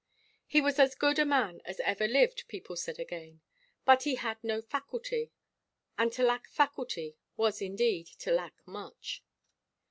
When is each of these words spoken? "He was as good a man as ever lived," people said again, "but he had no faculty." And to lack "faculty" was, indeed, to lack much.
"He 0.47 0.61
was 0.61 0.79
as 0.79 0.95
good 0.95 1.19
a 1.19 1.25
man 1.25 1.61
as 1.63 1.79
ever 1.81 2.07
lived," 2.07 2.47
people 2.47 2.75
said 2.75 2.97
again, 2.97 3.39
"but 3.85 4.01
he 4.01 4.15
had 4.15 4.43
no 4.43 4.59
faculty." 4.59 5.31
And 5.95 6.11
to 6.13 6.23
lack 6.23 6.47
"faculty" 6.47 7.17
was, 7.37 7.61
indeed, 7.61 8.07
to 8.17 8.31
lack 8.31 8.65
much. 8.67 9.23